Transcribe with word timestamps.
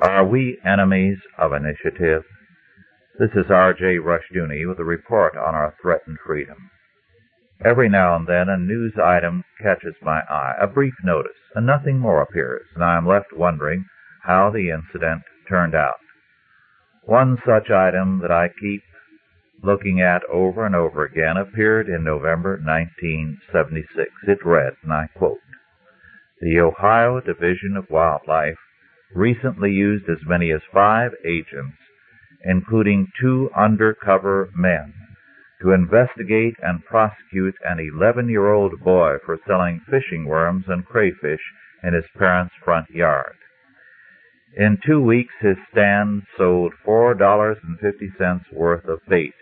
Are 0.00 0.24
we 0.24 0.58
enemies 0.64 1.18
of 1.36 1.52
initiative? 1.52 2.24
This 3.18 3.30
is 3.34 3.50
R.J. 3.50 3.98
Rushdoony 3.98 4.66
with 4.66 4.78
a 4.80 4.84
report 4.84 5.36
on 5.36 5.54
our 5.54 5.74
threatened 5.82 6.16
freedom. 6.26 6.70
Every 7.62 7.90
now 7.90 8.16
and 8.16 8.26
then 8.26 8.48
a 8.48 8.56
news 8.56 8.94
item 8.98 9.44
catches 9.60 9.94
my 10.00 10.22
eye, 10.30 10.54
a 10.58 10.66
brief 10.66 10.94
notice, 11.04 11.36
and 11.54 11.66
nothing 11.66 11.98
more 11.98 12.22
appears, 12.22 12.66
and 12.74 12.82
I 12.82 12.96
am 12.96 13.06
left 13.06 13.34
wondering 13.34 13.84
how 14.22 14.50
the 14.50 14.70
incident 14.70 15.24
turned 15.46 15.74
out. 15.74 16.00
One 17.04 17.36
such 17.44 17.70
item 17.70 18.20
that 18.20 18.30
I 18.30 18.48
keep 18.48 18.82
looking 19.62 20.00
at 20.00 20.24
over 20.24 20.64
and 20.64 20.74
over 20.74 21.04
again 21.04 21.36
appeared 21.36 21.88
in 21.90 22.02
November 22.02 22.56
1976. 22.56 24.10
It 24.26 24.44
read, 24.44 24.72
and 24.82 24.92
I 24.92 25.08
quote, 25.14 25.38
The 26.40 26.58
Ohio 26.60 27.20
Division 27.20 27.76
of 27.76 27.90
Wildlife 27.90 28.58
recently 29.14 29.70
used 29.70 30.08
as 30.08 30.18
many 30.26 30.50
as 30.52 30.60
five 30.72 31.12
agents, 31.24 31.76
including 32.44 33.08
two 33.20 33.50
undercover 33.56 34.50
men, 34.56 34.94
to 35.60 35.72
investigate 35.72 36.54
and 36.62 36.84
prosecute 36.84 37.54
an 37.64 37.78
11-year-old 37.78 38.80
boy 38.82 39.16
for 39.24 39.38
selling 39.46 39.80
fishing 39.88 40.24
worms 40.26 40.64
and 40.68 40.84
crayfish 40.84 41.40
in 41.82 41.94
his 41.94 42.04
parents' 42.18 42.54
front 42.64 42.90
yard. 42.90 43.36
In 44.56 44.78
two 44.84 45.00
weeks, 45.00 45.32
his 45.40 45.56
stand 45.70 46.22
sold 46.36 46.74
$4.50 46.86 48.52
worth 48.52 48.84
of 48.84 49.00
bait, 49.08 49.32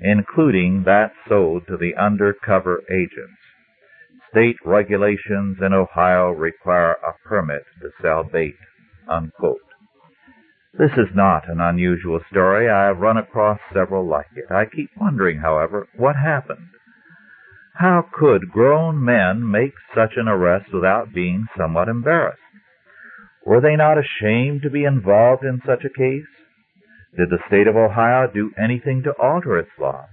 including 0.00 0.84
that 0.84 1.12
sold 1.28 1.66
to 1.66 1.76
the 1.76 1.94
undercover 1.96 2.82
agents. 2.90 3.38
State 4.30 4.56
regulations 4.64 5.58
in 5.60 5.72
Ohio 5.72 6.30
require 6.30 6.92
a 6.92 7.28
permit 7.28 7.64
to 7.80 7.90
sell 8.00 8.24
bait. 8.24 8.54
Unquote. 9.08 9.58
This 10.78 10.92
is 10.92 11.14
not 11.14 11.48
an 11.48 11.60
unusual 11.60 12.20
story. 12.30 12.70
I 12.70 12.86
have 12.86 12.98
run 12.98 13.18
across 13.18 13.58
several 13.74 14.06
like 14.06 14.30
it. 14.34 14.50
I 14.50 14.64
keep 14.64 14.90
wondering, 14.98 15.38
however, 15.40 15.86
what 15.96 16.16
happened. 16.16 16.68
How 17.74 18.06
could 18.12 18.50
grown 18.50 19.04
men 19.04 19.50
make 19.50 19.74
such 19.94 20.12
an 20.16 20.28
arrest 20.28 20.72
without 20.72 21.12
being 21.12 21.46
somewhat 21.56 21.88
embarrassed? 21.88 22.38
Were 23.44 23.60
they 23.60 23.76
not 23.76 23.98
ashamed 23.98 24.62
to 24.62 24.70
be 24.70 24.84
involved 24.84 25.44
in 25.44 25.60
such 25.66 25.84
a 25.84 25.90
case? 25.90 26.28
Did 27.16 27.28
the 27.28 27.42
state 27.48 27.66
of 27.66 27.76
Ohio 27.76 28.30
do 28.32 28.52
anything 28.56 29.02
to 29.02 29.12
alter 29.20 29.58
its 29.58 29.70
laws? 29.78 30.08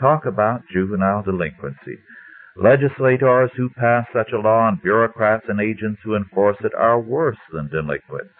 Talk 0.00 0.26
about 0.26 0.62
juvenile 0.72 1.22
delinquency. 1.22 1.98
Legislators 2.56 3.50
who 3.56 3.70
pass 3.70 4.06
such 4.12 4.30
a 4.32 4.38
law 4.38 4.68
and 4.68 4.82
bureaucrats 4.82 5.44
and 5.48 5.60
agents 5.60 6.00
who 6.04 6.14
enforce 6.14 6.58
it 6.60 6.72
are 6.74 7.00
worse 7.00 7.38
than 7.52 7.68
delinquents. 7.68 8.34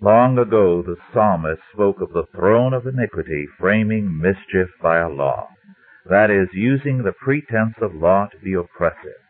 Long 0.00 0.38
ago 0.38 0.82
the 0.82 0.96
psalmist 1.12 1.60
spoke 1.72 2.00
of 2.00 2.12
the 2.12 2.26
throne 2.32 2.72
of 2.72 2.86
iniquity 2.86 3.48
framing 3.58 4.16
mischief 4.16 4.68
by 4.80 4.98
a 4.98 5.08
law, 5.08 5.48
that 6.08 6.30
is, 6.30 6.48
using 6.52 7.02
the 7.02 7.12
pretense 7.12 7.74
of 7.82 7.96
law 7.96 8.26
to 8.26 8.38
be 8.38 8.54
oppressive. 8.54 9.20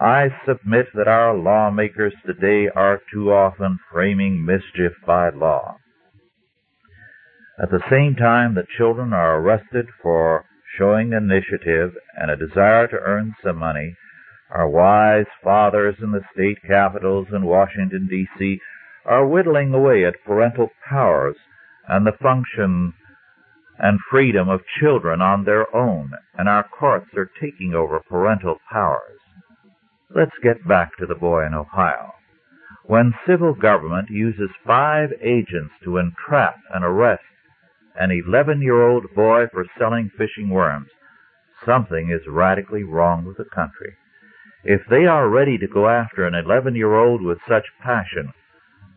I 0.00 0.34
submit 0.44 0.86
that 0.94 1.06
our 1.06 1.32
lawmakers 1.32 2.14
today 2.26 2.68
are 2.74 3.00
too 3.12 3.32
often 3.32 3.78
framing 3.92 4.44
mischief 4.44 4.92
by 5.06 5.30
law. 5.30 5.76
At 7.62 7.70
the 7.70 7.84
same 7.88 8.16
time 8.16 8.56
that 8.56 8.66
children 8.76 9.12
are 9.12 9.38
arrested 9.38 9.86
for 10.02 10.44
showing 10.78 11.12
initiative 11.12 11.92
and 12.16 12.30
a 12.30 12.36
desire 12.36 12.86
to 12.88 12.96
earn 12.96 13.34
some 13.44 13.58
money, 13.58 13.96
our 14.50 14.68
wise 14.68 15.26
fathers 15.42 15.96
in 16.02 16.12
the 16.12 16.24
state 16.32 16.58
capitals 16.66 17.26
in 17.32 17.44
Washington, 17.44 18.06
D.C 18.08 18.60
are 19.04 19.26
whittling 19.26 19.74
away 19.74 20.04
at 20.04 20.22
parental 20.24 20.70
powers 20.88 21.36
and 21.88 22.06
the 22.06 22.12
function 22.22 22.94
and 23.78 23.98
freedom 24.10 24.48
of 24.48 24.60
children 24.80 25.20
on 25.20 25.44
their 25.44 25.74
own, 25.74 26.12
and 26.38 26.48
our 26.48 26.66
courts 26.66 27.08
are 27.16 27.30
taking 27.40 27.74
over 27.74 28.00
parental 28.00 28.56
powers. 28.70 29.18
Let's 30.14 30.38
get 30.42 30.66
back 30.66 30.96
to 30.98 31.06
the 31.06 31.16
boy 31.16 31.44
in 31.44 31.54
Ohio. 31.54 32.12
When 32.86 33.14
civil 33.26 33.54
government 33.54 34.10
uses 34.10 34.50
five 34.64 35.10
agents 35.20 35.72
to 35.82 35.98
entrap 35.98 36.56
and 36.72 36.84
arrest 36.84 37.24
an 37.94 38.10
11 38.10 38.60
year 38.62 38.86
old 38.86 39.06
boy 39.14 39.46
for 39.52 39.64
selling 39.78 40.10
fishing 40.16 40.50
worms, 40.50 40.88
something 41.64 42.10
is 42.10 42.26
radically 42.26 42.82
wrong 42.82 43.24
with 43.24 43.36
the 43.36 43.44
country. 43.44 43.96
If 44.64 44.80
they 44.88 45.06
are 45.06 45.28
ready 45.28 45.58
to 45.58 45.66
go 45.66 45.88
after 45.88 46.26
an 46.26 46.34
11 46.34 46.74
year 46.74 46.94
old 46.94 47.22
with 47.22 47.38
such 47.48 47.64
passion, 47.82 48.32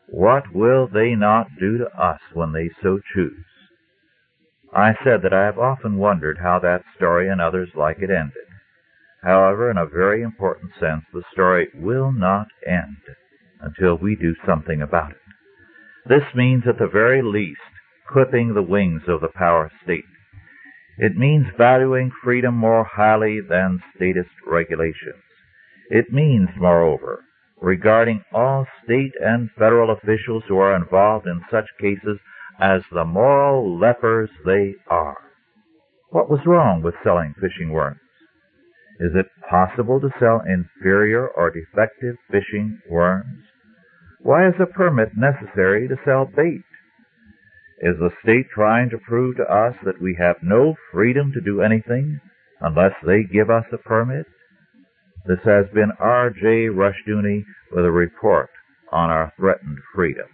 what 0.07 0.53
will 0.53 0.87
they 0.87 1.15
not 1.15 1.47
do 1.59 1.77
to 1.77 2.01
us 2.01 2.21
when 2.33 2.53
they 2.53 2.69
so 2.81 2.99
choose? 3.13 3.43
I 4.73 4.95
said 5.03 5.21
that 5.23 5.33
I 5.33 5.45
have 5.45 5.59
often 5.59 5.97
wondered 5.97 6.37
how 6.37 6.59
that 6.59 6.83
story 6.95 7.29
and 7.29 7.41
others 7.41 7.69
like 7.75 7.97
it 7.99 8.09
ended. 8.09 8.47
However, 9.23 9.69
in 9.69 9.77
a 9.77 9.85
very 9.85 10.21
important 10.21 10.71
sense, 10.79 11.03
the 11.13 11.23
story 11.31 11.67
will 11.73 12.11
not 12.11 12.47
end 12.65 12.97
until 13.59 13.95
we 13.95 14.15
do 14.15 14.35
something 14.45 14.81
about 14.81 15.11
it. 15.11 15.17
This 16.05 16.23
means, 16.35 16.63
at 16.67 16.77
the 16.77 16.87
very 16.87 17.21
least, 17.21 17.59
clipping 18.11 18.53
the 18.53 18.63
wings 18.63 19.01
of 19.07 19.21
the 19.21 19.29
power 19.35 19.71
state. 19.83 20.05
It 20.97 21.15
means 21.15 21.45
valuing 21.57 22.11
freedom 22.23 22.55
more 22.55 22.83
highly 22.83 23.39
than 23.41 23.83
statist 23.95 24.31
regulations. 24.45 25.23
It 25.89 26.11
means, 26.11 26.49
moreover, 26.57 27.23
regarding 27.61 28.23
all 28.33 28.65
state 28.83 29.13
and 29.19 29.49
federal 29.57 29.91
officials 29.91 30.43
who 30.47 30.57
are 30.57 30.75
involved 30.75 31.27
in 31.27 31.41
such 31.51 31.65
cases 31.79 32.19
as 32.59 32.81
the 32.91 33.05
moral 33.05 33.77
lepers 33.79 34.29
they 34.45 34.73
are. 34.89 35.17
What 36.09 36.29
was 36.29 36.45
wrong 36.45 36.81
with 36.81 36.95
selling 37.03 37.35
fishing 37.39 37.71
worms? 37.71 37.99
Is 38.99 39.11
it 39.13 39.27
possible 39.47 39.99
to 40.01 40.09
sell 40.19 40.41
inferior 40.41 41.27
or 41.27 41.51
defective 41.51 42.15
fishing 42.31 42.79
worms? 42.89 43.43
Why 44.19 44.47
is 44.47 44.55
a 44.59 44.65
permit 44.65 45.09
necessary 45.15 45.87
to 45.87 45.95
sell 46.03 46.25
bait? 46.25 46.63
Is 47.79 47.97
the 47.99 48.09
state 48.23 48.47
trying 48.53 48.89
to 48.89 48.97
prove 48.97 49.37
to 49.37 49.43
us 49.43 49.75
that 49.85 50.01
we 50.01 50.15
have 50.19 50.37
no 50.41 50.75
freedom 50.91 51.31
to 51.33 51.41
do 51.41 51.61
anything 51.61 52.19
unless 52.59 52.93
they 53.05 53.23
give 53.23 53.49
us 53.49 53.65
a 53.71 53.77
permit? 53.77 54.25
This 55.27 55.39
has 55.43 55.65
been 55.73 55.91
R.J. 55.99 56.69
Rushdoony 56.69 57.43
with 57.71 57.85
a 57.85 57.91
report 57.91 58.49
on 58.91 59.09
our 59.09 59.31
threatened 59.37 59.77
freedom. 59.93 60.27